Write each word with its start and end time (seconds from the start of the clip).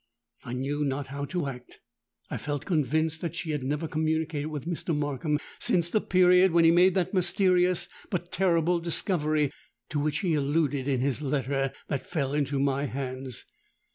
I 0.43 0.53
knew 0.53 0.83
not 0.83 1.05
how 1.13 1.25
to 1.25 1.45
act. 1.45 1.79
I 2.31 2.37
felt 2.37 2.65
convinced 2.65 3.21
that 3.21 3.35
she 3.35 3.51
had 3.51 3.63
never 3.63 3.87
communicated 3.87 4.47
with 4.47 4.65
Mr. 4.65 4.97
Markham 4.97 5.37
since 5.59 5.91
the 5.91 6.01
period 6.01 6.53
when 6.53 6.63
he 6.65 6.71
made 6.71 6.95
that 6.95 7.13
mysterious 7.13 7.87
but 8.09 8.31
'terrible 8.31 8.79
discovery' 8.79 9.51
to 9.89 9.99
which 9.99 10.21
he 10.21 10.33
alluded 10.33 10.87
in 10.87 11.01
his 11.01 11.21
letter 11.21 11.71
that 11.87 12.07
fell 12.09 12.33
into 12.33 12.57
my 12.57 12.85
hands. 12.87 13.45